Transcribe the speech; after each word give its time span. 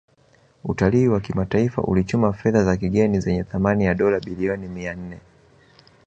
Utalii 0.63 1.07
wa 1.07 1.19
kimataifa 1.21 1.81
ulichuma 1.81 2.33
fedha 2.33 2.63
za 2.63 2.77
kigeni 2.77 3.19
zenye 3.19 3.43
thamani 3.43 3.85
ya 3.85 3.93
Dola 3.93 4.19
bilioni 4.19 4.67
mia 4.67 4.93
nne 4.95 5.19